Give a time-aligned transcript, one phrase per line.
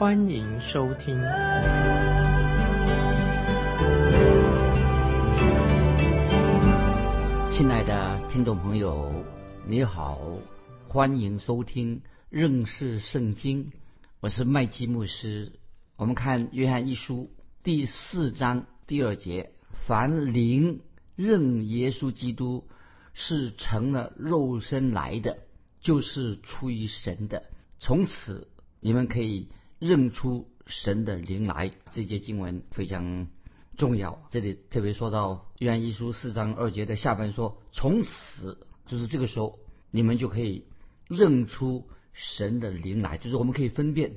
[0.00, 1.14] 欢迎收听。
[7.52, 9.12] 亲爱的听众朋友，
[9.66, 10.18] 你好，
[10.88, 12.00] 欢迎收听
[12.30, 13.72] 认识圣经。
[14.20, 15.52] 我是麦基牧师。
[15.96, 17.30] 我们看约翰一书
[17.62, 19.52] 第四章第二节：
[19.86, 20.80] 凡灵。
[21.14, 22.66] 认耶稣基督
[23.12, 25.40] 是成了肉身来的，
[25.82, 27.50] 就是出于神的。
[27.78, 28.48] 从此
[28.80, 29.50] 你们可以
[29.80, 31.72] 认出神的灵来。
[31.90, 33.26] 这节经文非常
[33.76, 34.22] 重要。
[34.30, 39.58] 这里特别说到约翰一书四章二节的下半说：“从此就是这个时候，
[39.90, 40.64] 你们就可以
[41.08, 44.12] 认出神的灵来。”就是我们可以分辨。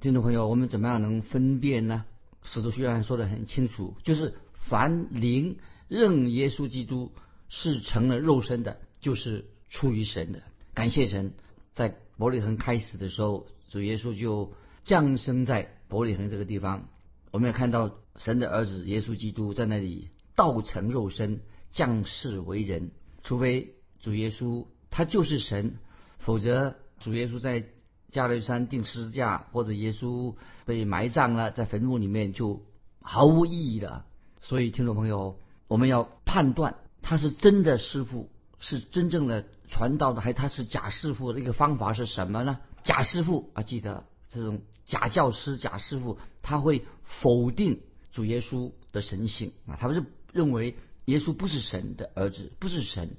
[0.00, 2.04] 听众朋友，我们怎么样能分辨呢？
[2.42, 5.56] 使徒约翰说的很清楚，就是凡灵。
[5.88, 7.12] 认耶稣基督
[7.48, 10.42] 是成了肉身的，就是出于神的。
[10.74, 11.32] 感谢神，
[11.74, 14.52] 在伯利恒开始的时候，主耶稣就
[14.86, 16.88] 降生在伯利恒这个地方。
[17.32, 22.92] 我们要看到神的儿子耶稣基督在那里道成肉身，降世为人。
[23.22, 25.74] 除非主耶稣他就是神，
[26.18, 27.64] 否则主耶稣在
[28.10, 32.64] 加略山定十字架，或者耶稣被埋葬了在坟墓里面，就
[33.02, 34.06] 毫无意义了。
[34.40, 35.38] 所以，听众朋友。
[35.68, 42.60] 我们要判断他是真的师傅，是真正的传道的，还他是假师傅的一个方法是什么呢？
[42.84, 47.80] 假师傅啊，记得这种假教师、假师傅，他会否定
[48.12, 53.16] 主耶稣的神性啊，他不是认为耶稣不是神的儿子，不是神，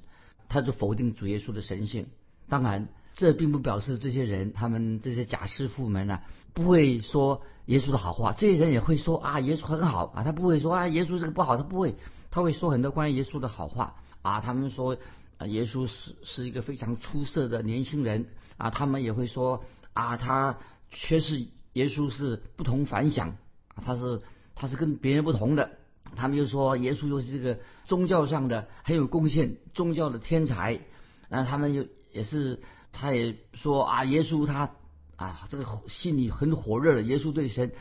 [0.48, 2.06] 他就否定主耶稣的神性。
[2.48, 6.20] 当然，这并不表示这些人，他们这些假师傅们呢，
[6.54, 8.32] 不会说耶稣的好话。
[8.32, 11.94] 这些人也会说啊，耶稣很好啊，他不会说啊，耶稣这个不好，他不会。
[12.30, 14.98] 他会说很多关于耶稣的好话啊，他们说
[15.38, 18.26] 啊，耶稣是是一个非常出色的年轻人
[18.58, 19.64] 啊，他们也会说
[19.94, 20.58] 啊，他
[20.90, 21.46] 确实
[21.78, 23.36] 耶稣是不同凡响，
[23.84, 24.20] 他是
[24.54, 25.70] 他是跟别人不同的。
[26.16, 30.80] 他们又说耶稣又是这个宗教上的很有贡献，宗教的天才。
[31.28, 32.60] 然后他们又也是，
[32.92, 34.70] 他也说啊，耶稣他
[35.16, 37.72] 啊这个心里很火热的，耶稣对神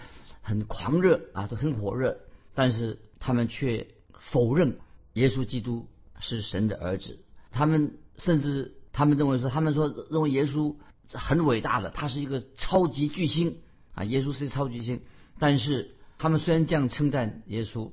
[0.41, 2.19] 很狂热啊，都很火热，
[2.55, 3.87] 但是他们却。
[4.19, 4.77] 否认
[5.13, 5.87] 耶稣基督
[6.19, 7.19] 是神的儿子，
[7.51, 10.75] 他们甚至他们认为说，他们说认为耶稣
[11.13, 13.59] 很伟大的，他是一个超级巨星
[13.97, 15.01] 啊，耶稣是超级星。
[15.39, 17.91] 但是他们虽然这样称赞耶稣，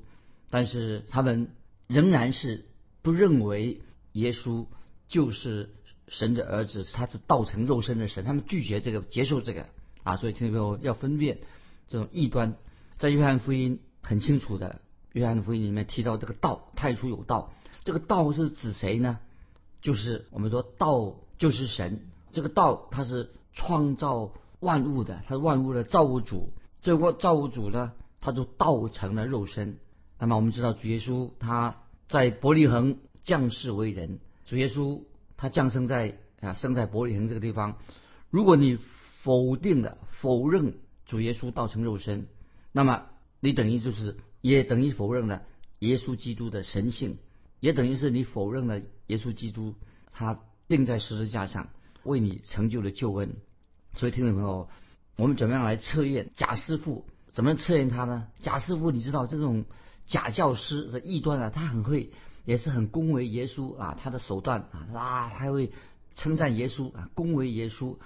[0.51, 1.49] 但是他们
[1.87, 2.67] 仍然是
[3.03, 3.81] 不认为
[4.13, 4.67] 耶稣
[5.09, 5.75] 就是
[6.09, 9.67] 神的儿子，他是道成肉身的神，他们拒绝这个，接受这个
[10.03, 10.17] 啊。
[10.19, 11.39] 所以听众朋友要分辨
[11.89, 12.55] 这种异端，
[12.99, 14.83] 在约翰福音很清楚的。
[15.13, 17.53] 约翰福音里面提到这个道，太初有道，
[17.85, 19.21] 这个道是指谁呢？
[19.81, 22.01] 就是我们说道就是神，
[22.33, 24.33] 这个道它是创造
[24.65, 26.53] 万物的，它是万物的造物主。
[26.81, 29.79] 这个造物主呢，他就道成了肉身。
[30.19, 35.03] 那么我们知道主耶稣他在伯利恒降世为人，主耶稣
[35.37, 37.79] 他降生在啊生在伯利恒这个地方。
[38.31, 38.79] 如果你
[39.23, 42.27] 否定了、否认主耶稣道成肉身，
[42.73, 43.07] 那么
[43.39, 44.17] 你等于就是。
[44.45, 45.41] 也等于否认了
[45.79, 47.17] 耶稣基督的神性，
[47.61, 49.75] 也等于是你否认了耶稣基督
[50.13, 50.39] 他
[50.69, 51.71] 钉在十字架上
[52.03, 53.37] 为你成就了救恩。
[53.97, 54.69] 所以听众朋友，
[55.17, 57.07] 我们怎么样来测验假师傅？
[57.33, 58.29] 怎么测验他呢？
[58.43, 59.65] 假师傅，你知道这种
[60.07, 62.11] 假教师的异端啊，他很会，
[62.45, 65.73] 也是很恭维耶稣啊，他的手段啊啊，他会
[66.15, 67.97] 称赞耶稣啊，恭维耶稣，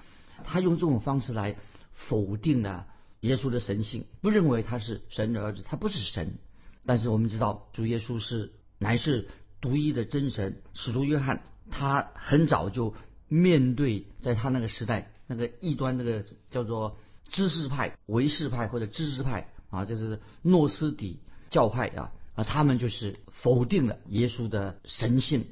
[0.45, 1.57] 他用这种方式来
[1.93, 2.87] 否定了。
[3.21, 6.39] 耶稣的神性不认为他是神的儿子，他不是神。
[6.87, 9.29] 但是我们知道主耶稣是乃是
[9.61, 10.63] 独一的真神。
[10.73, 12.95] 使徒约翰他很早就
[13.27, 16.97] 面对在他那个时代那个异端那个叫做
[17.29, 21.21] 知识派、唯识派或者知识派啊，就是诺斯底
[21.51, 25.47] 教派啊啊，他们就是否定了耶稣的神性，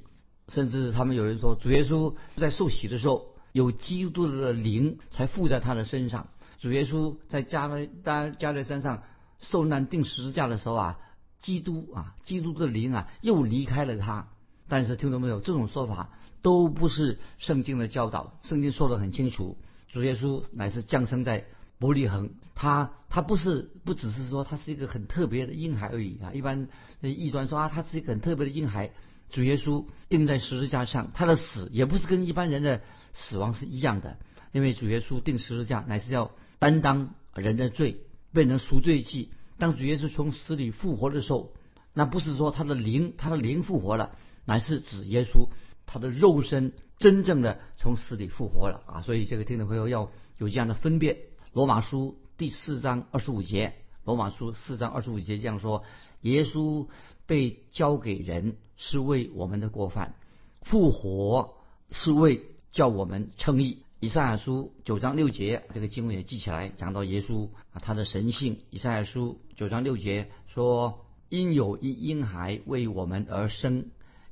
[0.48, 6.28] 甚至他们有人说主耶稣在受洗的时候有基督的灵才附在他的身上。
[6.58, 9.02] 主耶稣在加勒加加勒山上
[9.38, 10.98] 受难钉十字架的时候啊，
[11.38, 14.28] 基督啊，基督的灵啊又离开了他。
[14.68, 15.38] 但是听到没有？
[15.38, 16.10] 这种说法
[16.42, 18.38] 都不是圣经的教导。
[18.42, 19.56] 圣经说得很清楚，
[19.88, 21.44] 主耶稣乃是降生在
[21.78, 26.32] 伯利恒，他他不是不只是说他是一个很特别的婴孩而已啊。
[26.32, 26.68] 一般
[27.00, 28.92] 异端说啊，他是一个很特别的婴孩。
[29.28, 32.80] 主耶稣钉在十字架上，他的死也不是跟一般人的
[33.12, 34.18] 死亡是一样的，
[34.52, 36.30] 因为主耶稣钉十字架乃是要
[36.60, 38.02] 担当人的罪，
[38.32, 39.30] 变成赎罪祭。
[39.58, 41.52] 当主耶稣从死里复活的时候，
[41.92, 44.12] 那不是说他的灵，他的灵复活了，
[44.44, 45.48] 乃是指耶稣
[45.86, 49.02] 他的肉身真正的从死里复活了啊！
[49.02, 51.16] 所以这个听众朋友要有这样的分辨。
[51.52, 53.74] 罗马书第四章二十五节，
[54.04, 55.84] 罗马书四章二十五节这样说：
[56.20, 56.86] 耶稣
[57.26, 58.56] 被交给人。
[58.78, 60.16] 是为我们的过犯，
[60.60, 61.54] 复活
[61.90, 62.42] 是为
[62.72, 63.78] 叫我们称义。
[64.00, 68.60] 以赛亚书九章六节这个经文也记起来，讲到耶稣啊他的神性。
[68.68, 73.86] 以赛亚书九章六节说：“因有一婴孩为我们而生，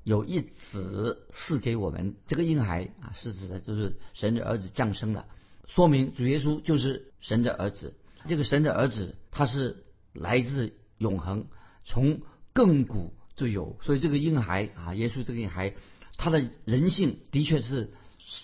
[0.05, 5.27] 有一子赐给我们。”这个婴孩啊是指的就是神的儿子降生了，
[5.67, 7.95] 说明主耶稣就是神的儿子。
[8.29, 11.47] 这个神的儿子他是来自永恒，
[11.85, 12.21] 从
[12.55, 13.13] 亘古。
[13.37, 15.75] 就有，所以这个婴孩啊，耶稣这个婴孩，
[16.17, 17.93] 他的人性的确是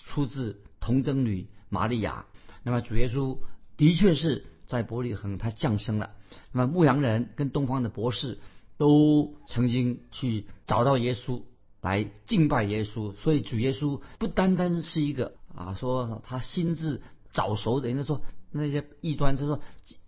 [0.05, 2.25] 出自童贞女玛利亚。
[2.63, 3.37] 那么主耶稣
[3.77, 6.11] 的确是在伯利恒他降生了。
[6.51, 8.39] 那么牧羊人跟东方的博士
[8.75, 11.41] 都曾经去找到耶稣
[11.81, 13.13] 来敬拜耶稣。
[13.15, 17.01] 所以主耶稣不单单是一个啊，说他心智
[17.31, 19.59] 早熟的，人家说那些异端，他说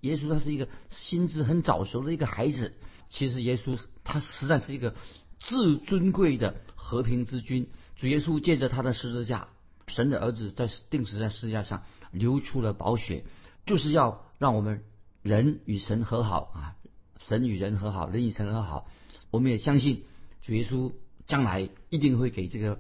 [0.02, 2.74] 耶稣他是一个心智很早熟的一个孩子。
[3.10, 4.96] 其实耶稣他实在是一个
[5.40, 7.70] 至尊贵的和平之君。
[7.96, 9.48] 主耶稣借着他的十字架，
[9.88, 13.24] 神的儿子在定时在十字架上流出了宝血，
[13.66, 14.84] 就是要让我们
[15.22, 16.76] 人与神和好啊，
[17.20, 18.88] 神与人和好，人与神和好。
[19.30, 20.04] 我们也相信
[20.42, 20.92] 主耶稣
[21.28, 22.80] 将来一定会给这个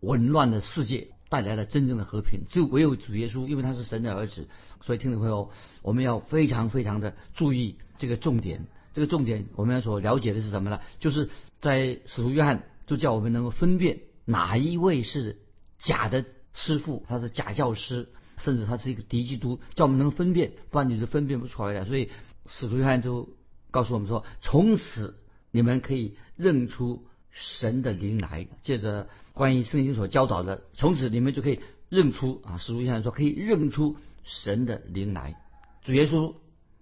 [0.00, 2.40] 紊乱的世界带来了真正的和平。
[2.48, 4.48] 只有唯有主耶稣，因为他是神的儿子，
[4.80, 5.50] 所以听众朋友，
[5.82, 8.66] 我们要非常非常的注意这个重点。
[8.94, 10.78] 这个重点，我们所了解的是什么呢？
[11.00, 11.30] 就是
[11.60, 15.38] 在使徒约翰就叫我们能够分辨哪一位是
[15.78, 21.86] 假的师傅，他是假教师，甚至他是一个敌基督，叫我们能分辨，不然你是分辨不出来的。
[21.86, 22.10] 所以
[22.44, 23.30] 使徒约翰就
[23.70, 25.16] 告诉我们说：从此
[25.50, 28.46] 你们可以认出神的灵来。
[28.62, 31.58] 借着关于圣经所教导的，从此你们就可以
[31.88, 35.36] 认出啊，使徒约翰说可以认出神的灵来。
[35.82, 36.34] 主耶稣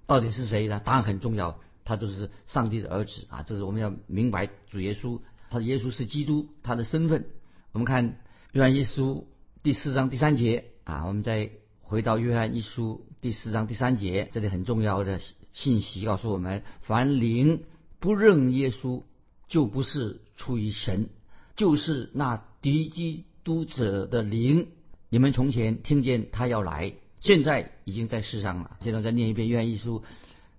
[0.07, 0.83] 到底是谁呢？
[0.85, 1.59] 答案很重要。
[1.83, 3.43] 他就是上帝的儿子啊！
[3.43, 5.19] 这是我们要明白主耶稣，
[5.49, 7.27] 他的耶稣是基督，他的身份。
[7.73, 8.21] 我们看
[8.53, 9.27] 约翰一书
[9.65, 11.51] 第四章第三节啊，我们再
[11.81, 15.21] 回到约翰一书第四章第三节，这里很重要的
[15.53, 17.65] 信息告诉我们：凡灵
[17.99, 19.03] 不认耶稣，
[19.49, 21.11] 就不是出于神，
[21.55, 24.69] 就是那敌基督者的灵。
[25.11, 28.79] 你们从前听见他要来，现在已经在世上了。
[28.81, 30.03] 现在再念一遍约翰一书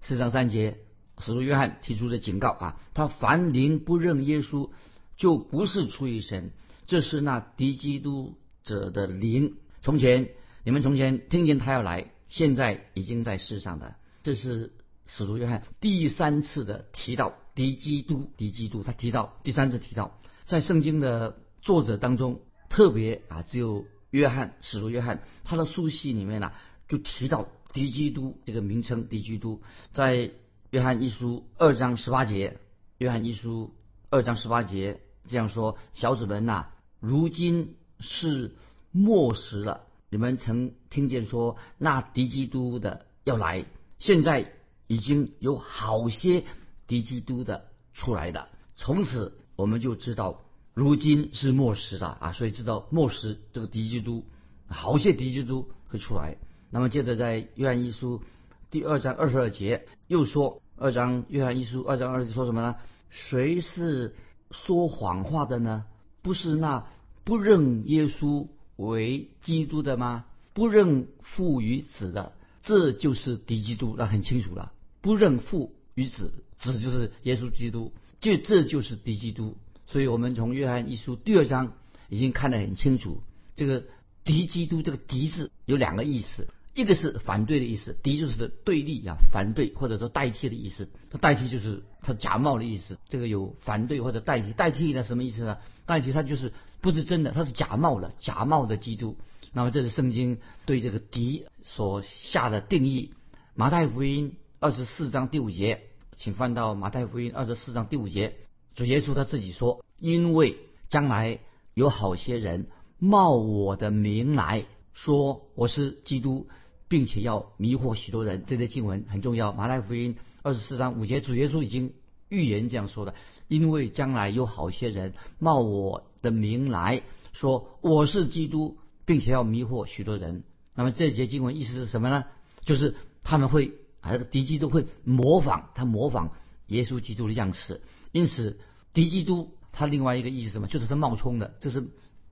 [0.01, 0.77] 四章三节。
[1.17, 4.69] 使徒约翰提出的警告啊，他凡灵不认耶稣，
[5.17, 6.51] 就不是出于神，
[6.85, 9.55] 这是那敌基督者的灵。
[9.81, 10.29] 从前
[10.63, 13.95] 你们从前听见他要来，现在已经在世上的。
[14.21, 14.73] 这是
[15.07, 26.53] 使徒约翰第三次的提到敌基督，敌基督，他提到第三次提到，在圣经的作者当中，特别啊，只有约翰，使徒约翰，他的书信里面呢，
[26.87, 29.61] 就提到敌基督这个名称，敌基督
[29.93, 30.31] 在。
[30.71, 32.57] 约翰一书二章十八节，
[32.97, 33.73] 约翰一书
[34.09, 36.67] 二章十八节这样说：“小子们呐，
[37.01, 38.55] 如今是
[38.89, 39.81] 末时了。
[40.09, 43.65] 你们曾听见说那敌基督的要来，
[43.99, 44.53] 现在
[44.87, 46.45] 已经有好些
[46.91, 48.49] 敌基督的出来的。
[48.75, 50.41] 从此我们就知道，
[50.73, 52.33] 如今是末时了啊！
[52.33, 54.25] 所以知道末时这个敌基督，
[54.67, 56.35] 好些敌基督会出来。
[56.69, 58.21] 那么接着在约翰一书。”
[58.69, 62.75] 第二章二十二节又说，二章约翰一书二章二节说什么呢？
[63.09, 64.13] 谁是
[64.49, 65.85] 说谎话的呢？
[66.21, 66.87] 不是那
[67.23, 70.25] 不认耶稣为基督的吗？
[70.53, 73.95] 不认父与子的，这就是敌基督。
[73.97, 79.55] 那很清楚了，不认父与子，子就是耶稣基督，就这就是敌基督。
[79.85, 81.73] 所以我们从约翰一书第二章
[82.09, 83.21] 已经看得很清楚，
[83.55, 83.83] 这个
[84.23, 86.47] 敌基督这个敌字有两个意思。
[86.73, 90.89] 一个是反对的意思，敌就是对立啊，反对或者说代替的意思。
[91.09, 92.97] 它代替就是它假冒的意思。
[93.09, 95.57] 这个有反对或者代替，代替的什么意思呢？
[95.85, 99.17] 代替它就是不是真的，它是假冒的，假冒的基督。
[99.51, 103.11] 那么这是圣经对这个敌所下的定义。
[103.53, 105.81] 马太福音二十四章第五节，
[106.21, 108.35] 请翻到马太福音二十四章第五节，
[108.75, 110.55] 主耶稣他自己说：“因为
[110.87, 111.39] 将来
[111.73, 112.67] 有好些人
[112.99, 116.47] 冒我的名来说我是基督。”
[116.87, 118.43] 并且要迷惑许多人。
[118.45, 119.51] 这些经文很重要。
[119.51, 121.93] 马太福音二十四章五节，主耶稣已经
[122.29, 123.15] 预言这样说的：
[123.47, 127.01] 因为将来有好些人冒我的名来
[127.33, 130.43] 说我是基督，并且要迷惑许多人。
[130.75, 132.25] 那么这节经文意思是什么呢？
[132.63, 136.33] 就是他们会啊，敌基督会模仿他模仿
[136.67, 137.81] 耶稣基督的样式。
[138.11, 138.59] 因此，
[138.93, 140.67] 敌基督他另外一个意思什么？
[140.67, 141.87] 就是他冒充的，这是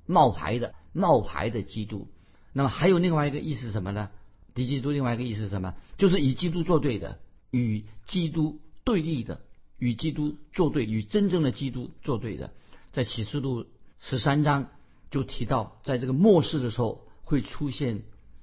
[0.05, 2.07] 冒牌的冒牌的基督。
[2.53, 4.09] 那么还有另外一个意思什么呢？
[4.53, 5.75] 敌基督另外一个意思是什么？
[5.97, 7.19] 就是与基督作对的，
[7.51, 9.41] 与基督对立的，
[9.77, 12.51] 与基督作对，与真正的基督作对的。
[12.91, 13.65] 在启示录
[13.99, 14.69] 十三章
[15.11, 18.01] 就提到，在这个末世的时候会出现。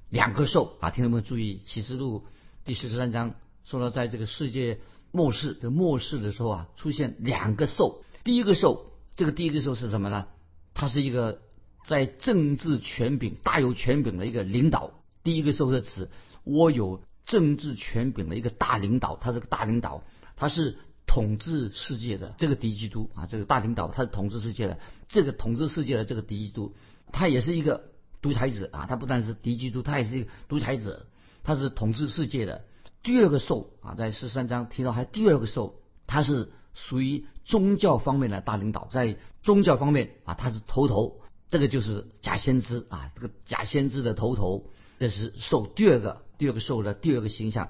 [0.08, 2.26] 两个兽啊，听众们注意，启示录
[2.66, 4.80] 第十三章说到，在这个世界
[5.12, 8.02] 末世的末世的时候啊，出现两个兽。
[8.24, 10.26] 第一个兽，这个第一个兽是什么呢？
[10.74, 11.42] 它是一个
[11.84, 14.90] 在政治权柄大有权柄的一个领导。
[15.22, 16.10] 第一个兽是指
[16.42, 20.02] 我有政治权柄的一个大领导，他是个大领导，
[20.34, 26.74] 他是统治世界的这个敌基督啊，这个大领导他是统治世界的这个统治世界的这个敌基督，
[27.12, 27.92] 他也是一个。
[28.22, 31.06] 独裁者啊，他不但是敌基督，他也是一个独裁者，
[31.46, 32.64] 他是统治世界的。
[33.04, 35.76] 第二个兽啊，在十三章提到还第二个兽，
[36.08, 47.68] 他是属于宗教方面的大领导，在宗教方面啊，他是头头，这个就是假先知啊，这个假先知的头头，这是兽第二个第二个兽的第二个形象。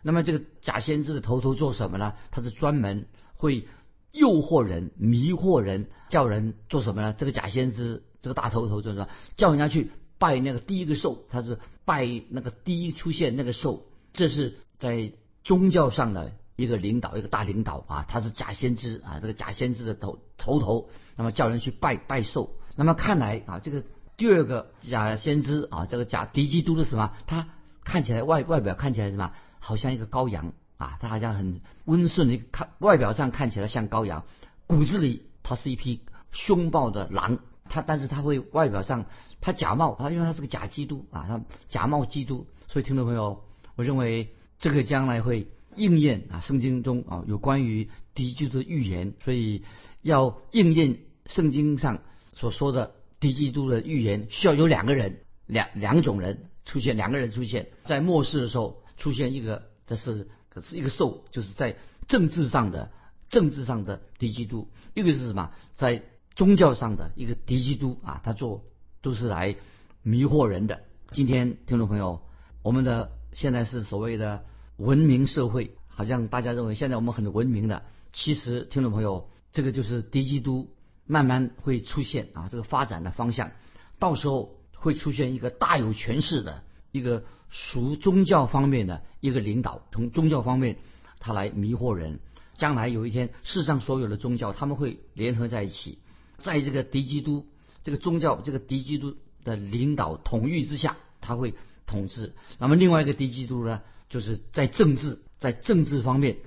[0.00, 2.14] 那么这个假先知的头头做什么呢？
[2.30, 3.68] 他是专门会
[4.10, 7.12] 诱惑人、迷惑人，叫人做什么呢？
[7.12, 8.04] 这个假先知。
[8.20, 22.58] 这个大头头就是说，叫人家去拜那个第一个兽，他是拜那个第一出现那个兽，这是在宗教上的一个领导，一个大领导啊，他是假先知啊，这个假先知的头头头，那么叫人去拜拜兽。
[22.76, 23.82] 那么看来啊，这个
[24.18, 27.14] 第二个假先知啊，这个假敌基督是什么？
[27.26, 27.48] 他
[27.82, 29.32] 看起来外外表看起来什么？
[29.58, 34.24] 好像一个羔羊啊，他好像很温顺的看，外表上看起来像羔羊，
[34.66, 36.02] 骨子里他是一匹
[36.32, 37.38] 凶暴的狼。
[37.68, 39.06] 他但是他会外表上
[39.40, 43.44] 他假冒他，因为他是个假基督啊，他假冒基督，所以听众朋友，
[43.76, 45.46] 我认为这个将来会
[45.76, 49.64] 应验啊，圣经中啊有关于敌基督的预言，所以
[50.02, 52.02] 要应验圣经上
[52.34, 57.68] 所说的敌基督的预言，需要有两个人两两种人出现，两个人出现。
[57.84, 62.90] 在末世的时候出现一个，这是可是一个兽，就是在政治上的
[63.28, 65.52] 政治上的敌基督，一个是什么？
[65.76, 66.02] 在。
[66.38, 68.62] 宗教上的一个敌基督啊，他做
[69.02, 69.56] 都是来
[70.04, 70.84] 迷惑人的。
[71.10, 72.22] 今天听众朋友，
[72.62, 74.44] 我们的现在是所谓的
[74.76, 80.72] 文明社会，好像大家认为现在我们很文明的，其实听众朋友，这个就是敌基督
[81.06, 83.50] 慢慢会出现啊，这个发展的方向，
[83.98, 90.78] 到时候会出现一个大有权势的一个属宗教方面的一个领导，从宗教方面
[91.18, 92.20] 他来迷惑人。
[92.56, 95.98] 将来有一天，世上所有的宗教他们会联合在一起。
[96.38, 97.46] 在这个敌基督
[97.84, 101.54] 这个宗教这个敌基督的领导统御之下，他会
[101.86, 102.34] 统治。
[102.58, 106.38] 那么另外一个敌基督呢，就是在政治在政治方面，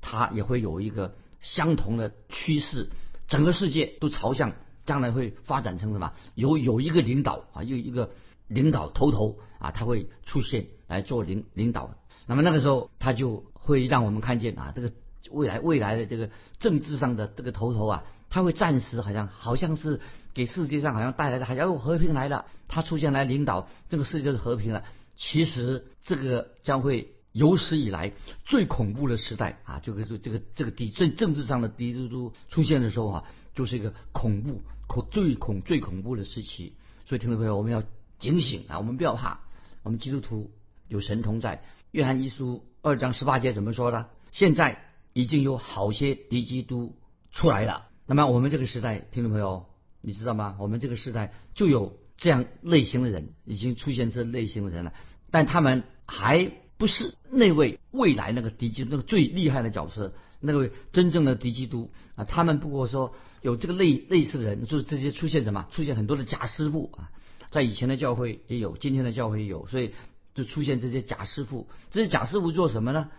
[0.00, 2.90] 他也会有一个相同的趋势。
[3.28, 4.52] 整个世界都朝向
[4.84, 6.12] 将来会发展成什么？
[6.34, 8.10] 有有一个领导啊，有一个
[8.48, 11.94] 领导头头啊，他会出现来做领领导。
[12.26, 14.92] 那么那个时候，他就会让我们看见啊，这个
[15.30, 18.04] 未来未来的这个政治上的这个头头啊。
[18.32, 20.00] 他会暂时好像好像是
[20.34, 24.84] 给世界上好像带来的好像和平来了，他出现来领导这个世界就是和平了。
[25.16, 28.12] 其实这个将会有史以来
[28.44, 29.80] 最恐怖的时代啊！
[29.82, 36.74] 这个这个这个敌最政治上的敌都都出现的时候啊，就是一个恐怖恐最恐最恐怖的时期。
[37.06, 37.82] 所以听众朋友，我们要
[38.20, 38.78] 警醒啊！
[38.78, 39.40] 我们不要怕，
[39.82, 40.52] 我们基督徒
[40.86, 41.64] 有神同在。
[41.90, 44.08] 约翰一书二章十八节怎么说的？
[44.30, 46.96] 现在已经有好些敌基督
[47.30, 47.88] 出来了。
[48.06, 49.66] 那么我们这个时代，听众朋友，
[50.00, 50.56] 你知道吗？
[50.58, 54.92] 我们这个时代就有这样类型的人，已经出现这类型的人了。
[55.30, 62.24] 但他们还不是那位未来那个敌基督那个最厉害的角色，那位真正的敌基督啊。
[62.24, 65.68] 他们不过说有这个类类似的人，就是这些出现什么？
[65.70, 67.12] 出现很多的假师傅啊，
[67.50, 69.92] 在以前的教会也有，今天的教会也有，所以
[70.34, 71.68] 就出现这些假师傅。
[71.92, 73.10] 这些假师傅做什么呢？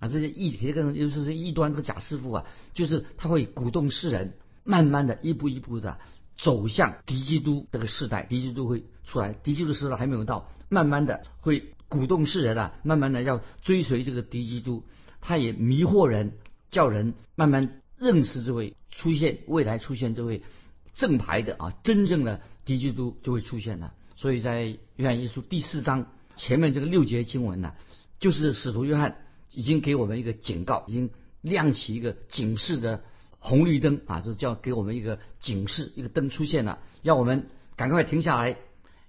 [0.00, 4.32] 啊，这些异别个就是这异端，这个假师傅啊，就是他会鼓动世人，
[4.64, 5.98] 慢慢的一步一步的
[6.36, 14.84] 走向敌基督这个时代，敌基督会出来，敌基督时代还没有到，慢慢的会鼓动世人啊，慢慢的要追随这个敌基督，
[15.20, 16.32] 他也迷惑人，
[16.70, 20.42] 叫人慢慢认识这位出现未来出现这位
[20.94, 23.92] 正牌的啊，真正的敌基督就会出现了。
[24.16, 27.74] 所以在约翰一书第四章前面这个六节经文呢，
[28.18, 29.16] 就是使徒约翰
[29.52, 33.02] 已经给我们一个警告，已经亮起一个警示的
[33.38, 38.56] 红绿灯啊，就是叫给我们一个警示，一个灯出现了，要我们赶快停下来，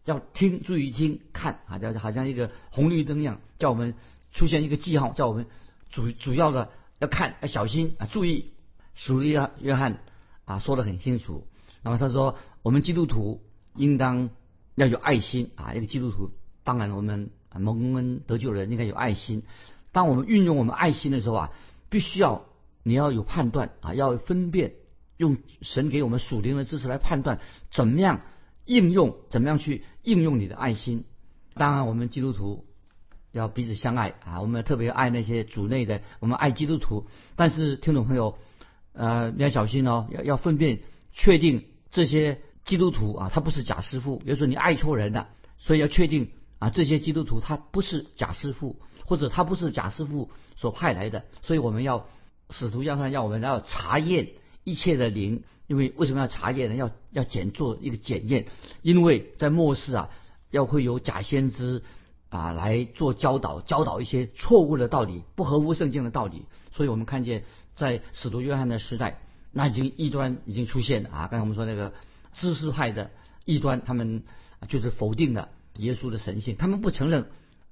[0.05, 3.95] 要听，注意听，看啊，就好像一个红绿灯一样，叫我们
[4.31, 5.45] 出现一个记号，叫我们
[5.89, 6.69] 主主要的
[6.99, 8.51] 要看，要小心啊，注意。
[8.93, 9.99] 使徒约约翰
[10.43, 11.47] 啊说的很清楚，
[11.81, 13.41] 那么他说，我们基督徒
[13.73, 14.29] 应当
[14.75, 16.31] 要有爱心啊，一个基督徒，
[16.65, 19.43] 当然我们蒙恩得救的人应该有爱心。
[19.91, 21.51] 当我们运用我们爱心的时候啊，
[21.89, 22.45] 必须要
[22.83, 24.73] 你要有判断啊，要分辨，
[25.17, 27.39] 用神给我们属灵的知识来判断
[27.71, 28.21] 怎么样
[28.65, 31.05] 应用，怎么样去应用你的爱心。
[31.53, 32.65] 当然，我们基督徒
[33.31, 37.07] 要彼此相爱啊，我们特别爱那些主内的，我们爱基督徒。
[37.35, 38.37] 但是，听众朋友。
[38.93, 40.81] 呃，你要小心哦，要要分辨
[41.13, 44.17] 确定这些基督徒啊，他不是假师傅。
[44.17, 45.29] 比如说你爱错人了，
[45.59, 51.25] 所以要确定啊，这些基督徒他不是假师傅，或者他不是假师傅所派来的。
[51.41, 52.07] 所以我们要
[52.51, 54.29] 使徒要他要我们要查验
[54.63, 56.75] 一切的灵，因为为什么要查验呢？
[56.75, 58.45] 要要检做一个检验，
[58.83, 60.09] 因为在末世啊，
[60.51, 61.81] 要会有假先知
[62.29, 66.45] 啊来做教导，教导一些错误的道理，不合乎圣经的道理。
[66.71, 67.43] 所以我们看见。
[67.73, 71.27] 在使徒约翰的时代，那已经异端已经出现了啊！
[71.31, 71.93] 刚才我们说那个
[72.31, 73.09] 知识派的
[73.43, 74.23] 异端，他们
[74.67, 77.27] 就是否定了耶稣的神性，他们不承认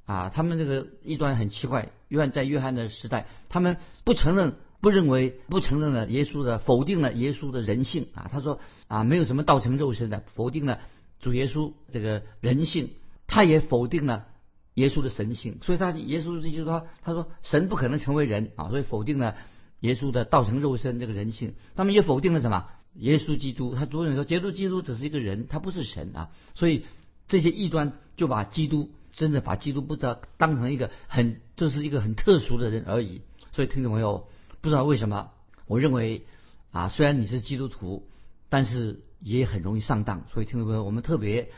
[0.06, 1.92] 啊，他们这个异端很奇怪。
[2.08, 8.30] 约翰在约翰的时代，他们不承认、不认为、不承认了耶稣的，否定了耶稣的人性啊！
[8.32, 10.80] 他说啊，没有什么道成肉身的，否定了
[11.20, 12.90] 主耶稣这个人性，
[13.28, 14.26] 他也否定了
[14.74, 19.36] 耶稣的神性，所以他耶稣就是说，他说神不可能成为人啊，所以否定了。
[19.82, 22.66] 耶稣的道成肉身这个人性，他们也否定了什么？
[22.96, 26.32] 耶稣基督，他主人说，耶稣基督只是一个人，他不是神啊。
[26.54, 26.84] 所以
[27.30, 33.22] 这些异端就把基督真的把基督不知道当成一个很，这是一个很特殊的人而已。
[33.54, 34.28] 所以听众朋友，
[34.60, 35.32] 不知道为什么，
[35.68, 36.26] 我认为
[36.72, 38.10] 啊，虽然你是基督徒，
[38.50, 40.26] 但是也很容易上当。
[40.34, 41.50] 所以听众朋友，我们特别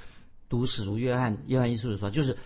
[0.49, 2.37] 读使徒约翰约翰一书的时候，就是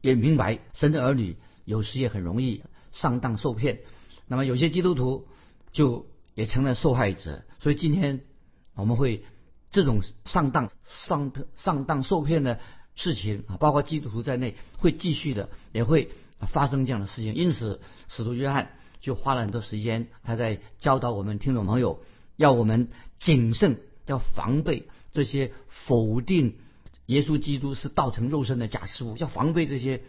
[0.00, 2.62] 也明白神的儿女有时也很容易
[2.92, 3.80] 上当受骗。
[4.26, 5.26] 那么有些基督徒
[5.72, 8.20] 就也成了受害者，所以今天
[8.74, 9.24] 我们会
[9.70, 12.60] 这种上当、上上当受骗的
[12.94, 17.34] 事情啊，包括基督徒在内，会继续的，也会发生这样的事情。
[17.34, 22.02] 因此，使徒约翰就花了很多时间，他在教导我们听众朋友，
[22.36, 22.88] 要我们
[23.20, 26.54] 谨慎，要防备这些否定
[27.06, 30.02] 耶稣基督是道成肉身的假师傅，要防备这些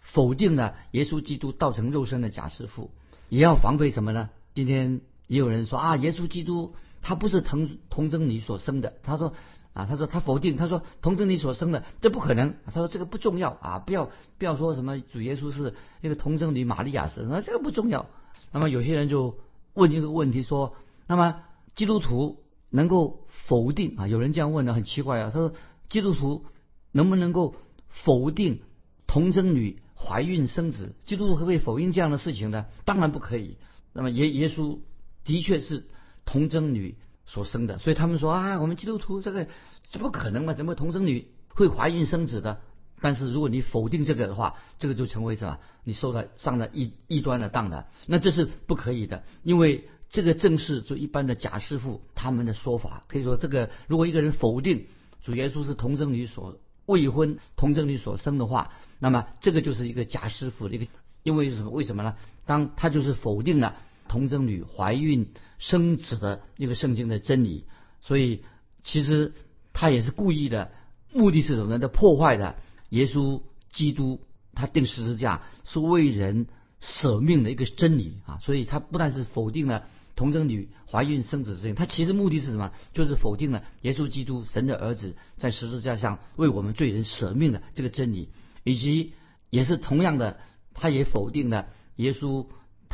[0.00, 2.90] 否定了耶稣基督道成肉身的假师傅。
[3.30, 4.28] 也要防备什么呢？
[4.54, 8.94] 今天也有人说啊，耶稣基督他不是童童贞女所生的。
[9.04, 9.34] 他说
[9.74, 12.56] 啊，他说他否定，他说童贞女所生的这不可能。
[12.64, 18.06] 他说这个不重要啊，不要不要说什么主耶稣是那个童贞女玛利亚生，那这个不重要。
[18.50, 19.38] 那么有些人就
[19.74, 20.74] 问这个问题说，
[21.06, 21.42] 那么
[21.76, 24.08] 基督徒能够否定啊？
[24.08, 25.30] 有人这样问的很奇怪啊。
[25.32, 25.52] 他说
[25.88, 26.46] 基督徒
[26.90, 27.54] 能不能够
[27.88, 28.62] 否定
[29.06, 29.78] 童贞女？
[29.96, 32.66] 怀孕生子，基督徒可不可以否认这样的事情呢？
[32.84, 33.56] 当然不可以。
[33.94, 34.80] 那么耶耶稣
[35.24, 35.86] 的确是
[36.24, 39.48] 童贞女所生的，所以他们说啊，我们基督徒这个
[39.90, 40.54] 这不可能嘛？
[40.54, 42.60] 怎么童贞女会怀孕生子的？
[43.00, 45.58] 但是如果你否定这个的话，这个就成为什么？
[45.82, 49.24] 你受了上了异异端的当的，那这是不可以的。
[49.42, 53.04] 因为这个正是就一般的假师傅他们的说法。
[53.08, 54.86] 可以说，这个如果一个人否定
[55.22, 60.86] 主耶稣是童贞女所未婚童贞女所生的话，那么这个就是一个假师傅的一个，
[61.22, 61.70] 因为什么？
[61.70, 62.16] 为什么呢？
[62.46, 63.76] 当他就是否定了
[64.14, 65.26] 童贞女怀孕
[65.58, 67.64] 生子的一个圣经的真理，
[68.00, 68.44] 所以
[68.84, 69.32] 其实
[69.72, 70.70] 他也是故意的，
[71.12, 71.80] 目的是什么呢？
[71.80, 72.54] 的破坏的
[72.90, 74.20] 耶稣基督
[74.52, 76.46] 他定十字架是为人
[76.78, 78.38] 舍命的一个真理啊！
[78.40, 82.70] 所以他不但是否定了童贞女怀孕生子的事情，他其实目的是什么？
[82.92, 88.28] 就是否定了耶稣基督神的儿子在十字架上为我们罪人舍命的这个真理。
[88.62, 89.12] 以及
[89.50, 90.38] 也是同样的，
[90.72, 92.46] 他也否定了耶稣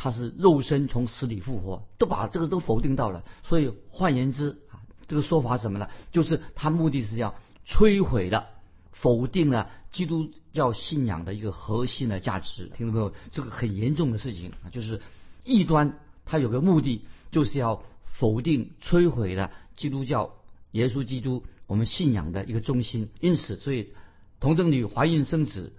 [0.03, 3.23] 他是肉身从死里复活，都把这个都否定到了。
[3.43, 5.87] 所以换言之啊，这个说法什么呢？
[6.11, 7.35] 就是他目的是要
[7.67, 8.47] 摧毁了、
[8.91, 12.71] 否定了基督教信仰的一个核心的价值。
[12.75, 13.13] 听到没有？
[13.29, 14.99] 这个很严重的事情啊，就是
[15.43, 20.33] 异端，它有个目的就是要否定、摧毁了基督教
[20.71, 23.09] 耶稣基督我们信仰的一个中心。
[23.19, 23.93] 因此，所以。
[24.39, 25.71] 童贞女怀孕生子，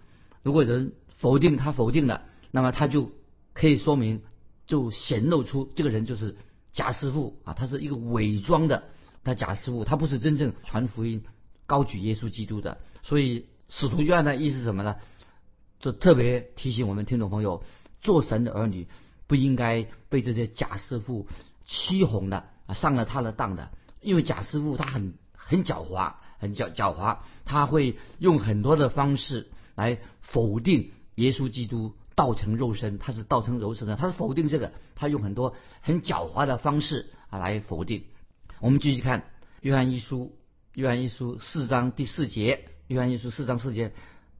[0.44, 3.10] 如果人否定他否定了，那么他就
[3.52, 4.22] 可以说明，
[4.66, 6.36] 就显露出这个人就是
[6.72, 8.84] 假师傅啊，他是一个伪装的，
[9.24, 11.24] 他假师傅，他不是真正传福音、
[11.66, 12.78] 高举耶稣基督的。
[13.02, 14.96] 所以使徒约翰的意思是什么呢？
[15.80, 17.64] 就特别提醒我们听众朋友，
[18.00, 18.86] 做神的儿女
[19.26, 21.26] 不应该被这些假师傅
[21.66, 23.70] 欺哄的啊，上了他的当的。
[24.00, 38.04] 因为假师傅他很很狡猾，很狡狡猾，他会用很多的方式来否定耶稣基督道成肉身，他是道成肉身的，他是否定这个，他用很多很狡猾的方式啊来否定。
[38.60, 39.24] 我们继续看
[39.60, 40.36] 约翰一书，
[40.74, 43.92] 约翰一书四章第四节，约翰一书四章四节，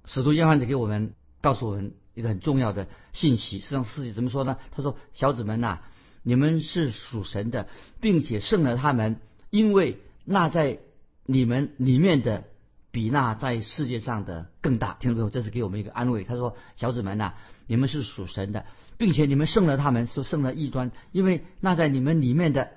[0.05, 3.59] 使徒约翰子给我们告诉我们一个很重要的信息。
[3.59, 4.59] 四章四节怎么说呢？
[4.71, 5.81] 他说：“小子们呐，
[6.23, 7.69] 你们是属神的，
[8.01, 10.79] 并且胜了他们。”因为那在
[11.27, 12.45] 你们里面的
[12.93, 16.23] 比那在世界上的更大，听众朋友，这是给我们一个安慰。
[16.23, 17.35] 他说：“小子们呐，
[17.67, 18.65] 你们是属神的，
[18.99, 20.93] 并且你们胜了他们，说胜了异端。
[21.11, 22.71] 因为那在你们里面的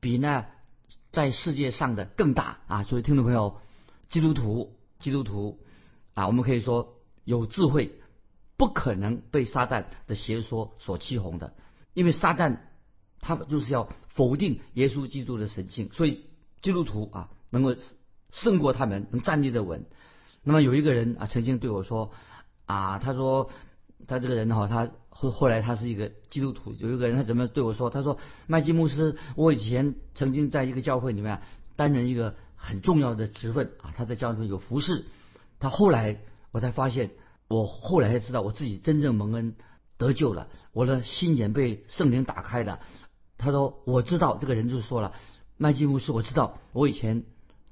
[0.00, 0.46] 比那
[1.12, 2.82] 在世界上的更大啊！
[2.82, 3.60] 所以，听众朋友，
[4.10, 5.60] 基督徒，基督徒
[6.12, 7.92] 啊，我们可以说有智慧，
[8.58, 11.54] 不可能被撒旦的邪说所欺哄的，
[11.94, 12.58] 因为撒旦。”
[13.22, 16.24] 他就是要否定耶稣基督的神性，所以
[16.62, 17.76] 基督徒啊能够
[18.30, 19.86] 胜过他们，能站立的稳。
[20.42, 22.10] 那么有一个人啊曾经对我说
[22.66, 23.50] 啊，他说
[24.06, 26.72] 他这个人哈，他后后来他是一个基督徒。
[26.72, 27.90] 有一个人他怎么对我说？
[27.90, 31.42] 他说麦基牧师，我以前曾经在一个教会里面
[31.76, 35.04] 担任一个很重要的职分啊，他在教会有服侍。
[35.58, 36.20] 他后来
[36.52, 37.10] 我才发现，
[37.48, 39.54] 我后来才知道我自己真正蒙恩
[39.98, 42.80] 得救了，我的心眼被圣灵打开的。
[43.36, 45.12] 他说：“我知道这个人就说了，
[45.56, 47.24] 麦基牧师，我知道我以前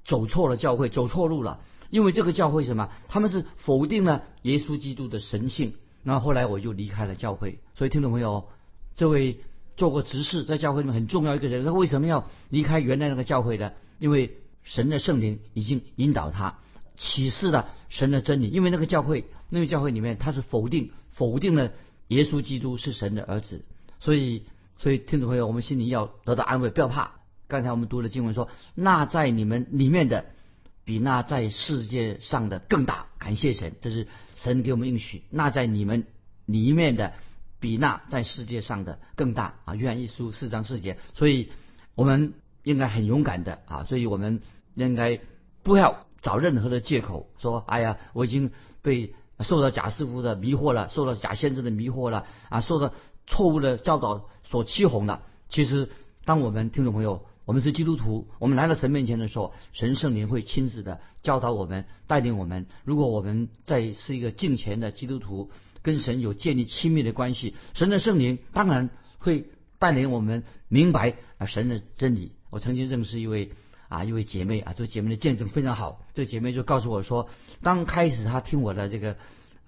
[0.08, 1.60] 走错了教会，走错路了。
[1.90, 2.90] 因为这个教会什么？
[3.06, 5.74] 他们是否定了耶稣基督的神性。
[6.02, 7.60] 那后来我就离开了教会。
[7.76, 8.48] 所以听众朋友，
[8.96, 9.38] 这位
[9.76, 13.74] 做过执事，在教会里面很重要一个人，他为什么要离开原来那个教会的？
[14.00, 16.58] 因为神的圣灵已经引导他
[16.96, 18.48] 启示了神的真理。
[18.48, 21.70] 因为那个教会，那个教会里面他是否定否定了
[22.08, 23.64] 耶稣基督是神的儿子，
[24.00, 24.42] 所以。”
[24.80, 27.14] 所以，听众朋友，我们心里要得到安慰，不要怕。
[27.48, 30.26] 刚才我们读的经文说：“那在你们里面的，
[30.84, 34.06] 比那在世界上的更大。”感谢神，这是
[34.36, 35.24] 神给我们应许。
[35.30, 36.06] 那在你们
[36.44, 37.14] 里面的，
[37.58, 39.74] 比那在世界上的更大啊！
[39.74, 40.98] 约翰一书四章四节。
[41.14, 41.50] 所以，
[41.94, 43.84] 我们应该很勇敢的啊！
[43.88, 44.40] 所以我们
[44.74, 45.18] 应该
[45.62, 52.92] 不要找任何的借口说：“哎呀，我已经被受到假师傅的迷惑了，受到假先知的迷惑了啊，受到
[53.26, 55.90] 错误的教导。”所欺哄了，其实
[56.24, 62.66] 当我们听众朋友，我们是基督徒，我们来到神面前的时候，神圣灵会亲自的教导我们，带领我们。
[62.84, 69.46] 如果我们在是一个敬虔的基督徒，跟神有建立亲密的关系，神的圣灵当然会
[69.78, 72.32] 带领我们明白啊神的真理。
[72.50, 73.52] 我曾经认识一位
[73.88, 76.04] 啊一位姐妹啊，这姐妹的见证非常好。
[76.12, 77.30] 这姐妹就告诉我说，
[77.62, 79.16] 刚开始她听我的这个。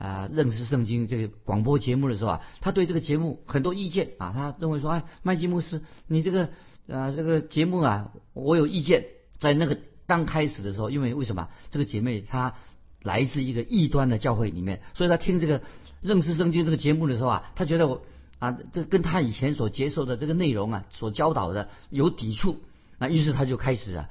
[0.01, 6.49] 啊，认识圣经这个广播节目的时候啊，他对这个节目很多意见啊，他认为说，哎，麦基牧师，你这个
[6.89, 9.05] 啊这个节目啊，我有意见。
[9.39, 12.55] 在那个刚开始的时候，因为为什么这个姐妹她
[13.03, 15.61] 来自一个异端的教会里面，所以她听这个
[16.01, 18.03] 认识圣经这个节目的时候啊，她觉得我
[18.39, 22.59] 啊这跟她以前所接受的这个内容啊，所教导的有抵触。
[22.99, 24.09] 那于是她就开始啊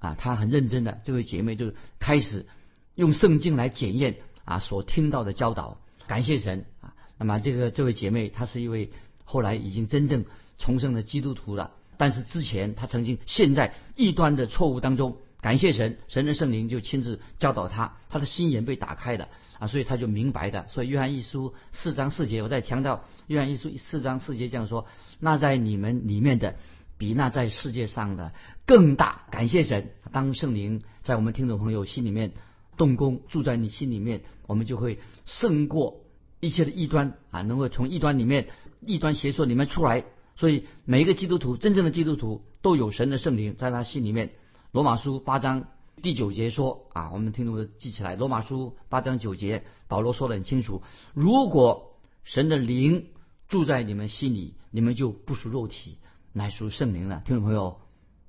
[0.00, 2.46] 啊，她很认真的这位姐妹就开始
[2.94, 4.16] 用圣经来检验。
[4.44, 6.94] 啊，所听到的教导，感谢神啊。
[7.18, 8.90] 那么这个这位姐妹，她是一位
[9.24, 10.24] 后来已经真正
[10.58, 11.72] 重生的基督徒了。
[11.96, 20.66] 但是之前她曾经陷在异端的错误当中，感谢神，神的圣灵就亲自教导她，她的心眼被打开了啊，所以她就明白的。
[20.68, 24.86] 所以约翰一书四章四节，我在强调约翰一书四章四节这样说：
[25.18, 26.56] 那在你们里面的，
[26.96, 28.32] 比那在世界上的
[28.66, 29.26] 更大。
[29.30, 32.32] 感谢神，当圣灵在我们听众朋友心里面。
[32.80, 36.00] 动工住在你心里面，我们就会胜过
[36.40, 37.42] 一切的异端啊！
[37.42, 38.48] 能够从异端里面、
[38.80, 40.06] 异端邪说里面出来。
[40.34, 44.30] 所以每一个基督徒，真正的基督徒都有神的圣灵在他心里面。
[44.72, 45.68] 罗马书八章
[46.00, 48.16] 第九节说啊，我们听众记起来。
[48.16, 50.80] 罗马书八章九节，保罗说的很清楚：
[51.12, 53.08] 如果神的灵
[53.46, 55.98] 住在你们心里，你们就不属肉体，
[56.32, 57.22] 乃属圣灵了。
[57.26, 57.78] 听众朋友，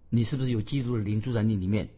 [0.10, 1.92] 你是不是有基督的灵住在你里面？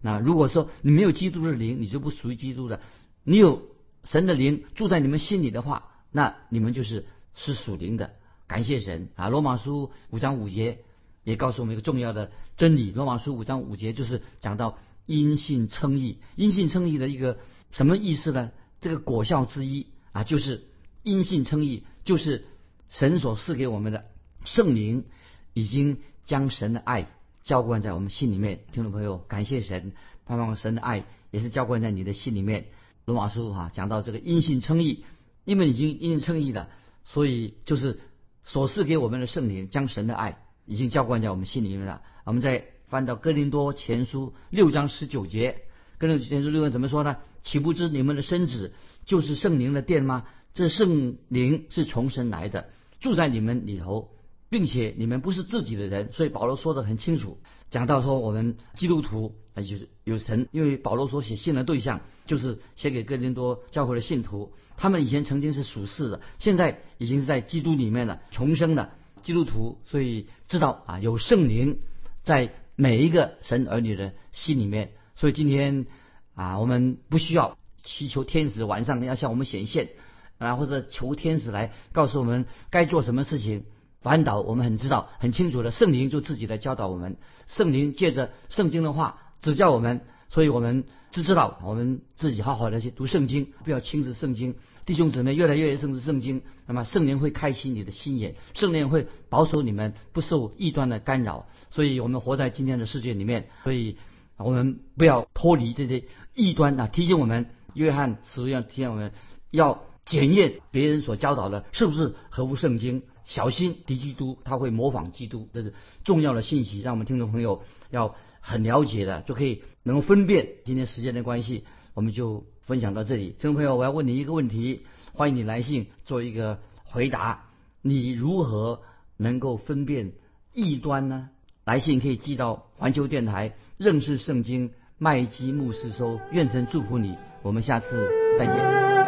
[0.00, 2.80] 那如果说你没有基督的灵，你就不属于基督的；
[3.24, 3.62] 你有
[4.04, 8.14] 神的灵住在你们心里的话，那你们就是是属灵的。
[8.46, 9.28] 感谢神啊！
[9.28, 10.78] 罗马书五章五节
[11.24, 12.92] 也告诉我们一个重要的真理。
[12.92, 17.38] 罗马书五章五节就是讲到因信称义，因信称义的一个
[17.72, 18.52] 什么意思呢？
[18.80, 20.68] 这个果效之一啊，就是
[21.02, 22.44] 因信称义，就是
[22.88, 24.04] 神所赐给我们的
[24.44, 25.06] 圣灵
[25.52, 27.08] 已经将神的爱。
[27.46, 29.92] 浇灌在我们心里面，听众朋友，感谢神，
[30.24, 32.66] 盼望神的爱也是浇灌在你的心里面。
[33.04, 35.04] 罗马书哈讲到这个因信称义，
[35.44, 36.68] 因为已经因信称义了，
[37.04, 38.00] 所以就是
[38.42, 42.02] 所赐给我们的圣灵，将神的爱已经浇灌在我们心里面了。
[42.24, 45.60] 我们再翻到哥林多前书六章十九节，
[45.98, 47.18] 哥林多前书六章怎么说呢？
[47.44, 50.26] 岂不知你们的身子就是圣灵的殿吗？
[50.52, 54.10] 这圣灵是从神来的，住在你们里头，
[54.48, 56.12] 并且你们不是自己的人。
[56.12, 57.38] 所以保罗说的很清楚，
[57.70, 68.90] 讲到说我们基督徒啊，就是有神，因为保罗所写信的对象就是写给哥林多教会的信徒，他们以前曾经是属世的，现在已经是在基督里面了，重生的
[69.22, 71.80] 基督徒，所以知道啊有圣灵
[72.22, 74.92] 在每一个神儿女的心里面。
[75.14, 75.86] 所以今天
[76.34, 79.90] 啊，我们不需要祈求天使晚上要向我们显现。
[80.38, 83.64] 啊，或者求天使来告诉我们该做什么事情。
[84.06, 87.16] 反倒我们很知道、很清楚的，圣灵就自己来教导我们。
[87.48, 94.54] 圣灵借着圣经的话指教我们，所以我们只知道我们自己好好的去读圣经，不要轻视圣经。
[94.84, 101.48] 弟兄姊妹越来越认识圣经，那么圣灵会开启你的心眼，圣灵会保守你们不受异端的干扰。
[101.72, 103.96] 所以我们活在今天的世界里面，所以
[104.36, 106.86] 我们不要脱离这些异端啊！
[106.86, 109.10] 提醒我们，约翰实际上提醒我们
[109.50, 109.82] 要。
[110.06, 120.48] 检验别人所教导的是不是合乎圣经，小心敌基督，他会模仿基督，这是重要的信息，让我们听众朋友要很了解的，就可以能够分辨。
[120.64, 123.30] 今天时间的关系，我们就分享到这里。
[123.30, 127.46] 听众朋友，我要问你一个问题，欢迎你来信做一个回答：
[127.82, 128.80] 你如何
[129.16, 130.12] 能够分辨
[130.54, 131.28] 异端呢？
[131.64, 136.20] 来信可以寄到环球电台认识圣经麦基牧师收。
[136.30, 138.08] 愿神祝福你，我们下次
[138.38, 139.05] 再见。